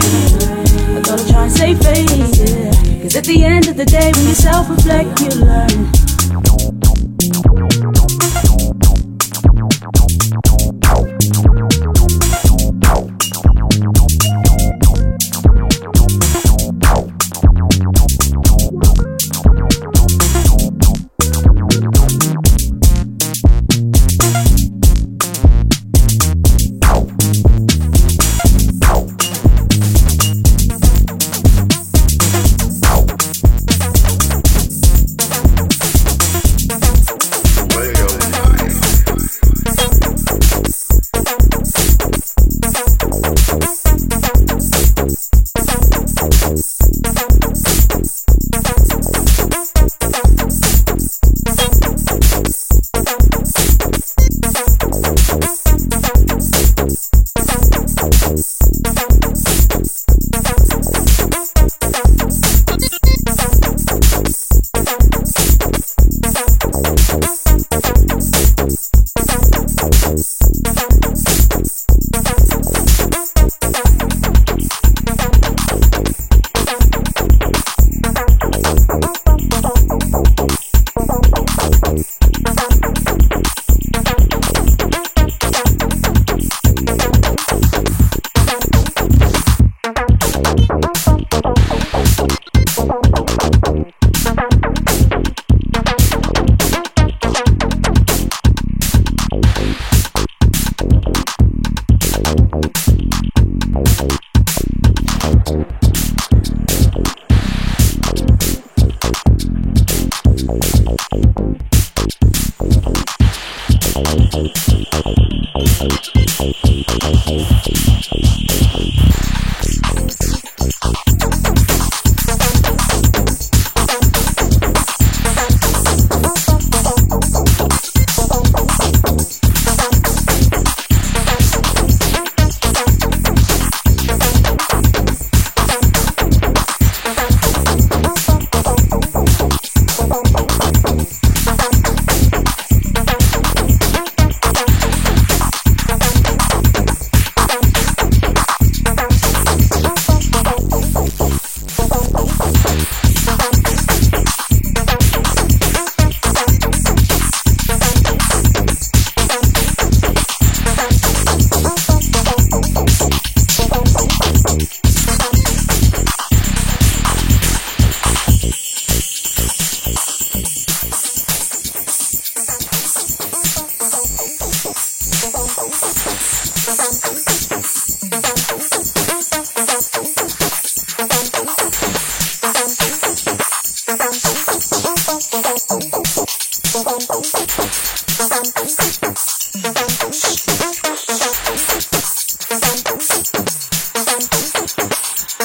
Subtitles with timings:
[0.00, 3.02] I gotta try and stay faded.
[3.02, 6.09] Cause at the end of the day, when you self reflect, you learn.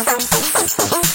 [0.06, 1.15] Thank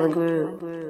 [0.00, 0.81] Virgule.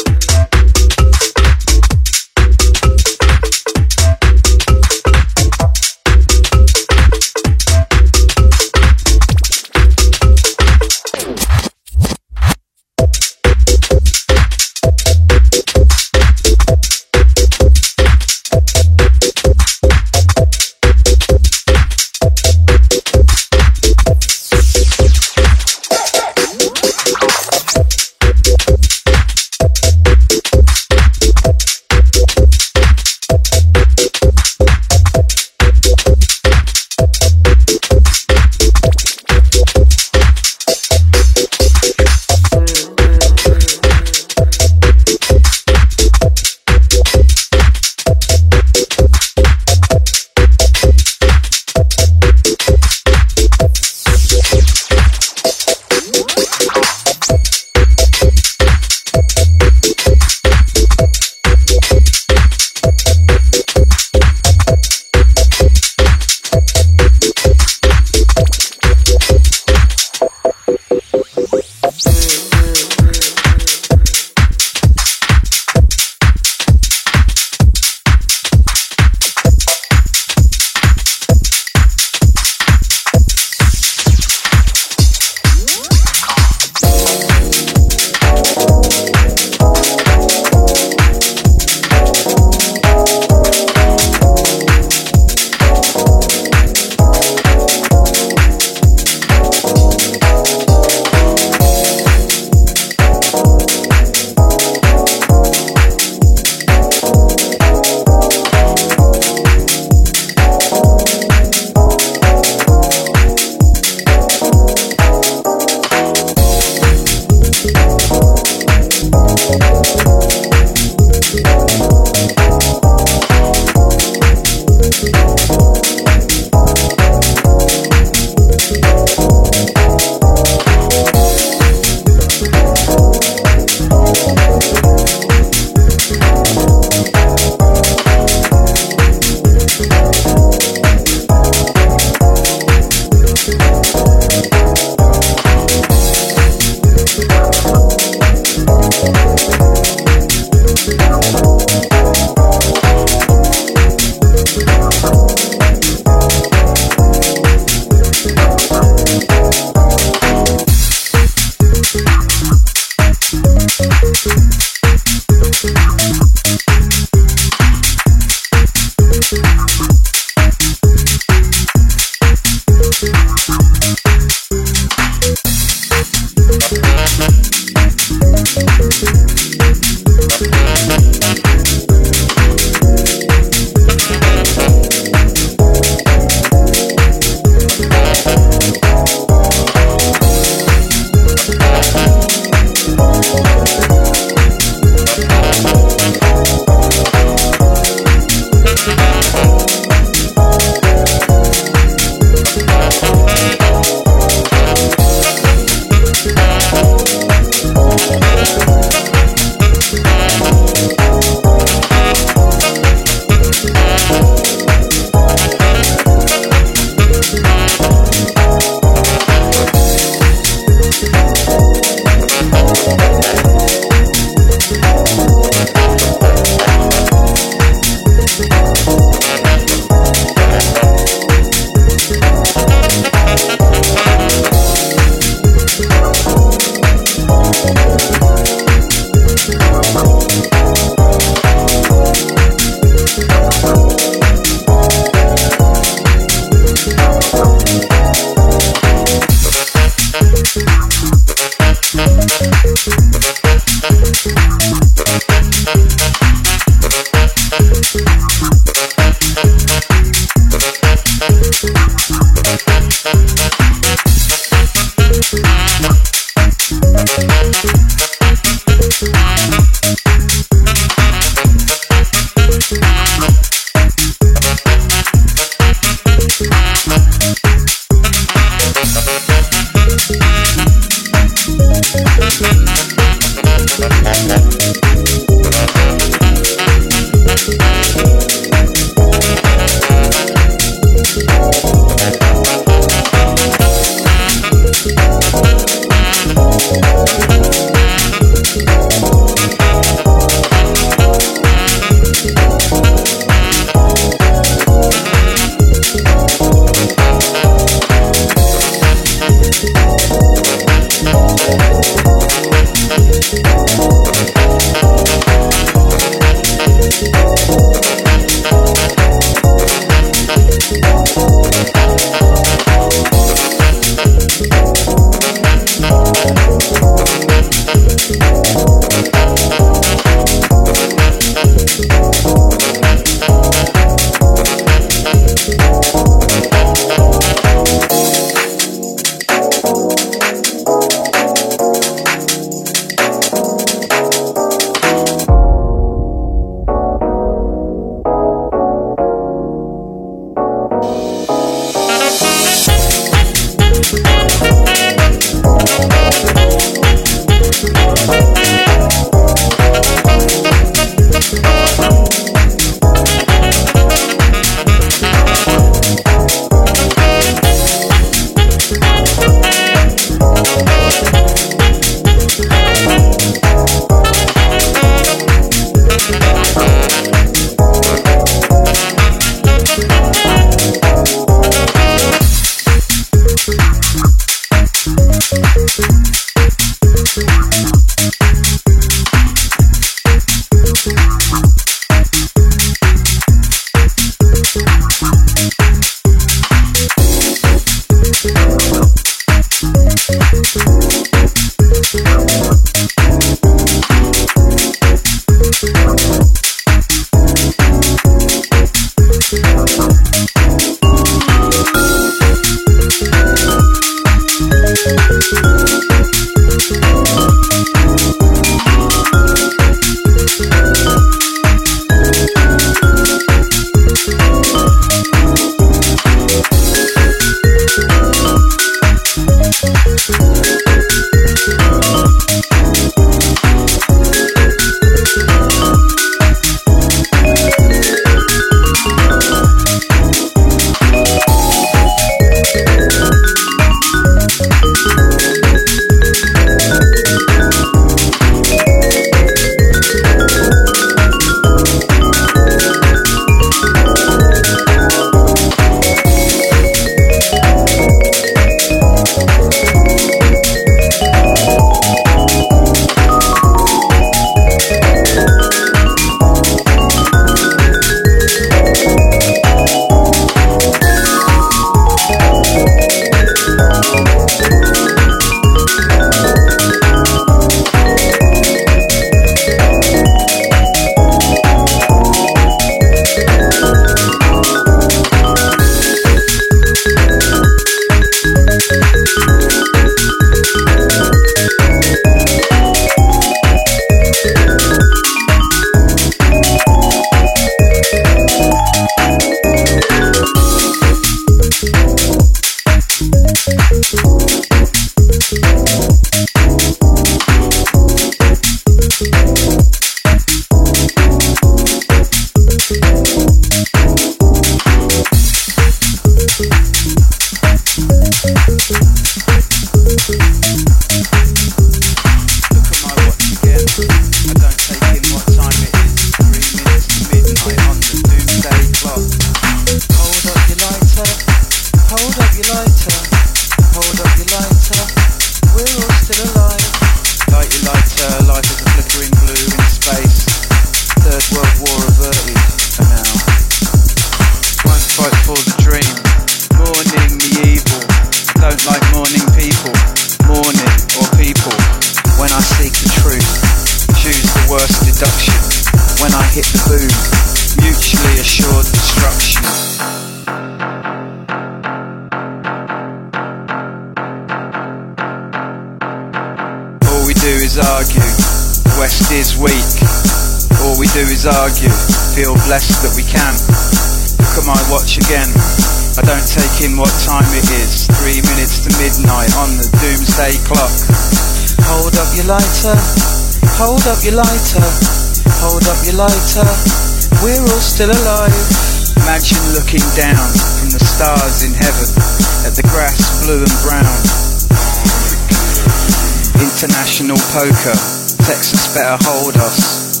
[597.36, 597.76] Poker,
[598.24, 600.00] Texas better hold us.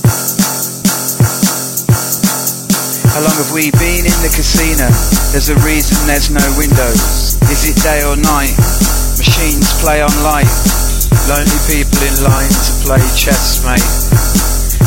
[3.12, 4.88] How long have we been in the casino?
[5.36, 7.36] There's a reason there's no windows.
[7.52, 8.56] Is it day or night?
[9.20, 10.48] Machines play on light.
[11.28, 13.84] Lonely people in line to play chess, mate.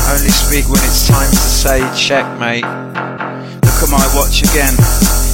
[0.10, 2.66] Only speak when it's time to say checkmate.
[2.66, 4.74] Look at my watch again.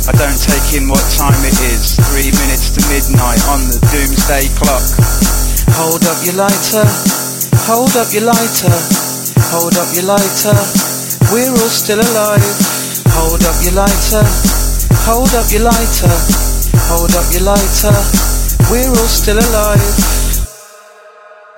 [0.04, 1.96] I don't take in what time it is.
[2.12, 4.84] Three minutes to midnight on the doomsday clock.
[5.76, 6.88] Hold up your lighter.
[7.68, 8.76] Hold up your lighter.
[9.52, 10.56] Hold up your lighter.
[11.32, 12.56] We're all still alive.
[13.12, 14.24] Hold up your lighter.
[15.04, 16.16] Hold up your lighter.
[16.88, 17.96] Hold up your lighter.
[18.72, 20.16] We're all still alive.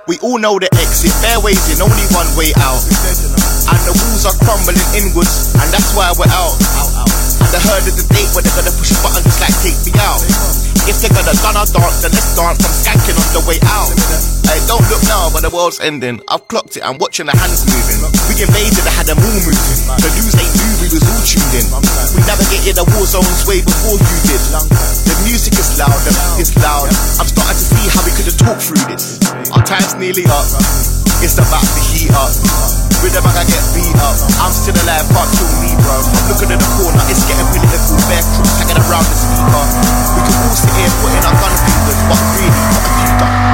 [0.08, 2.82] We all know the exit, fairways ways in, only one way out.
[3.70, 7.07] And the walls are crumbling inwards, and that's why we're out.
[7.40, 9.78] And I heard of the date where they're gonna push a button just like take
[9.86, 10.22] me out.
[10.88, 12.58] If they're gonna gonna dance, then let's dance.
[12.64, 14.37] I'm skanking on the way out.
[14.48, 16.24] Hey, don't look now, but the world's ending.
[16.24, 18.00] I've clocked it, I'm watching the hands moving.
[18.32, 19.76] We invaded, I had them all moving.
[20.00, 21.68] The news ain't new, we was all tuned in.
[22.16, 24.40] We navigated the war zones way before you did.
[25.04, 26.88] The music is loud, the it's loud.
[27.20, 29.20] I'm starting to see how we could have talked through this.
[29.52, 30.48] Our time's nearly up.
[31.20, 32.32] It's about to heat up.
[33.04, 34.16] With the bag, I get beat up.
[34.40, 35.92] I'm still alive, can't kill me, bro.
[35.92, 38.00] I'm looking at the corner, it's getting political.
[38.08, 39.64] Bare crooks hanging around the speaker.
[40.16, 43.47] We can all sit here putting our gun fingers, but really, what have you done?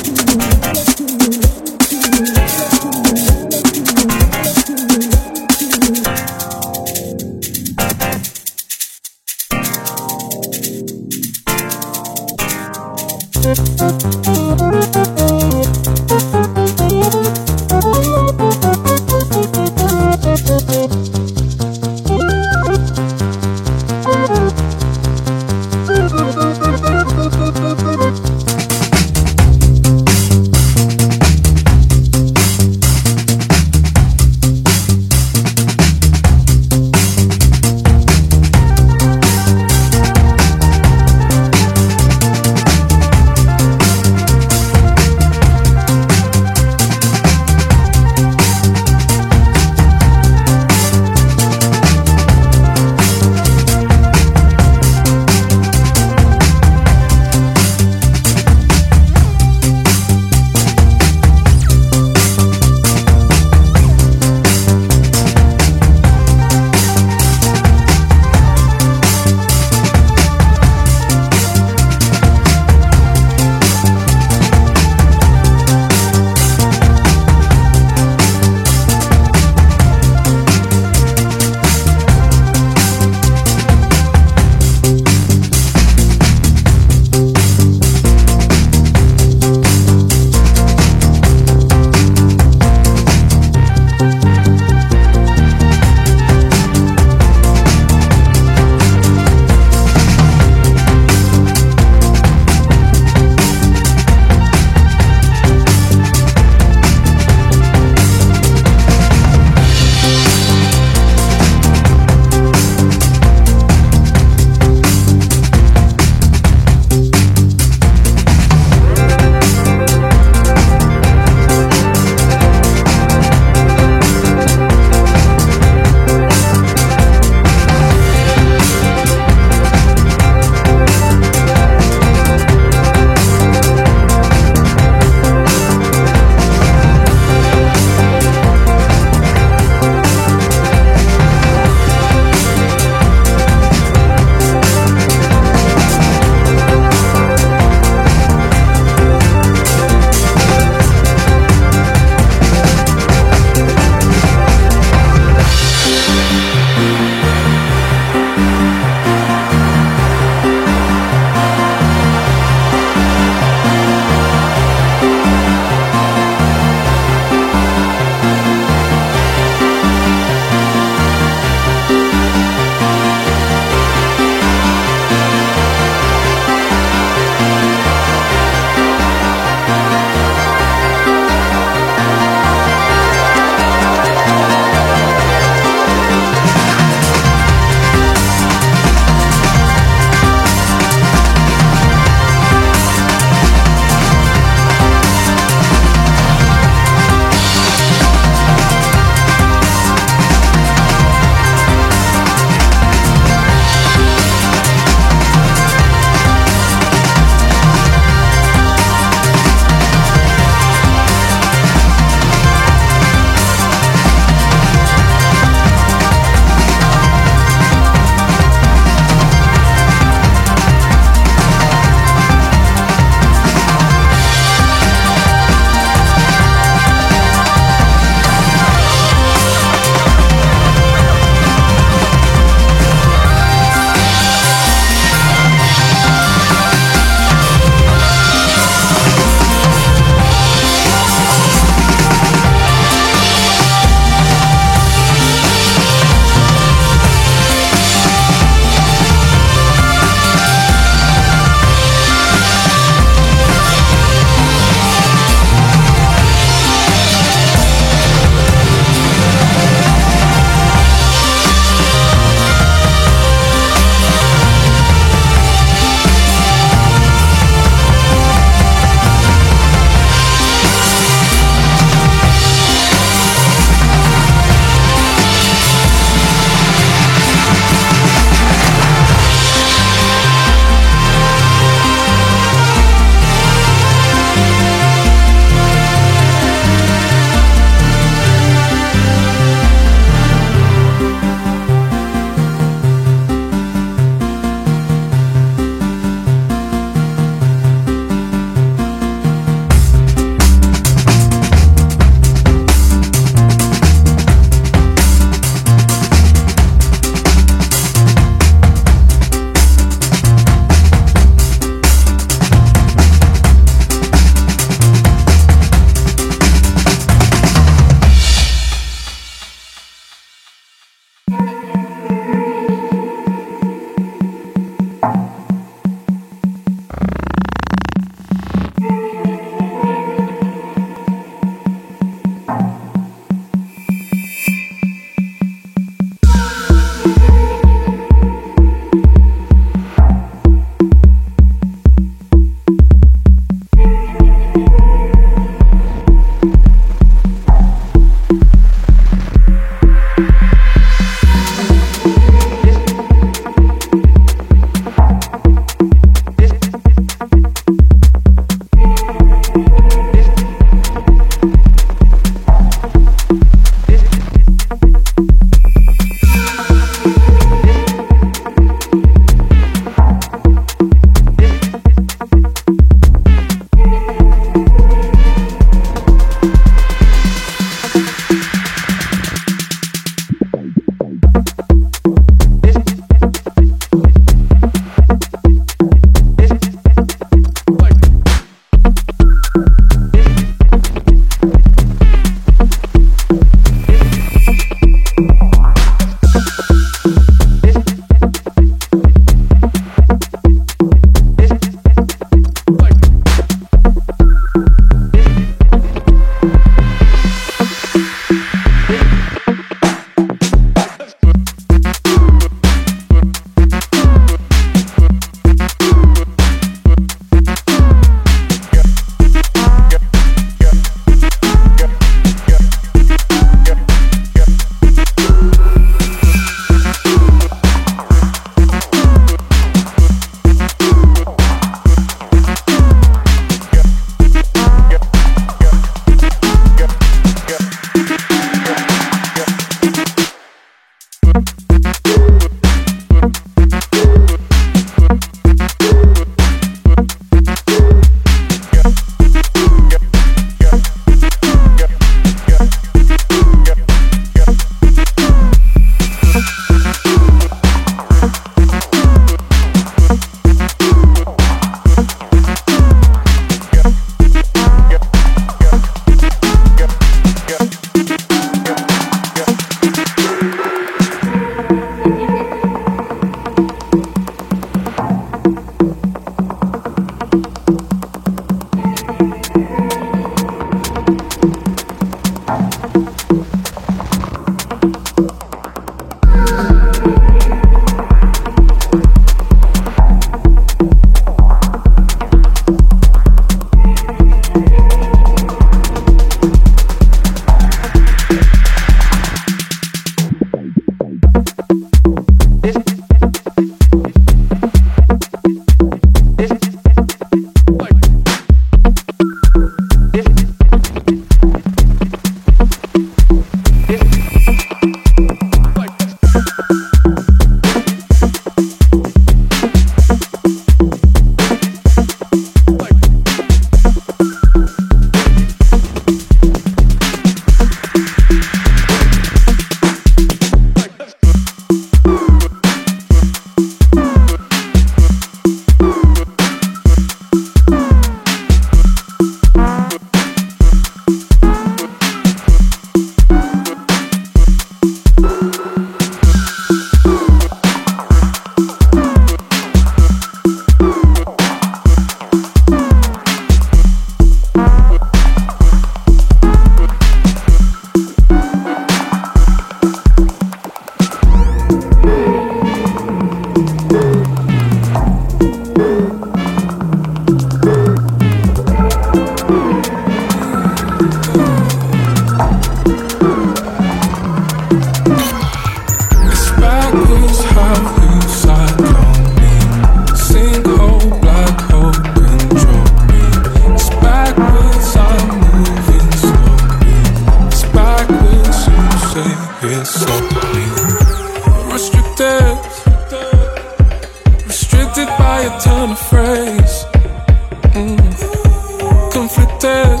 [597.72, 599.12] Mm.
[599.12, 600.00] conflicted.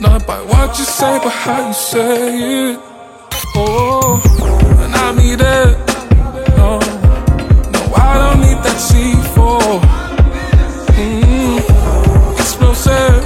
[0.00, 2.80] Not by what you say, but how you say it.
[3.56, 4.20] Oh,
[4.82, 5.76] and I need it.
[6.56, 6.78] No,
[7.74, 9.80] no, I don't need that C4.
[11.02, 11.58] Mm,
[12.38, 13.22] explosive.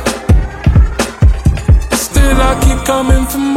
[1.91, 3.50] But still, I keep coming for more.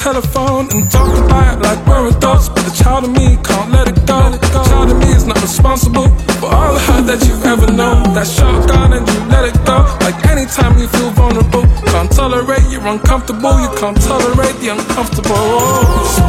[0.00, 2.48] telephone and talk about it like we're adults.
[2.48, 4.32] But the child in me can't let it go.
[4.32, 6.08] The child in me is not responsible
[6.40, 8.14] for all the hurt that you've ever known.
[8.16, 9.84] That shotgun and you let it go.
[10.00, 13.60] Like anytime you feel vulnerable, can't tolerate you're uncomfortable.
[13.60, 15.36] You can't tolerate the uncomfortable.
[15.36, 16.20] Oh.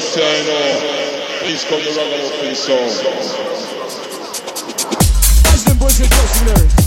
[0.00, 0.56] Sebastiano.
[1.40, 2.88] Please come to Roman Open Song.
[5.44, 6.81] Każdym błędzie to